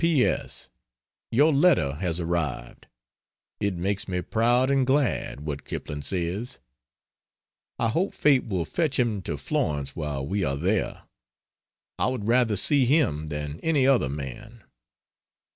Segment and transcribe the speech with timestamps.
[0.01, 0.25] P.
[0.25, 0.67] S.
[1.29, 2.87] Your letter has arrived.
[3.59, 6.57] It makes me proud and glad what Kipling says.
[7.77, 11.03] I hope Fate will fetch him to Florence while we are there.
[11.99, 14.63] I would rather see him than any other man.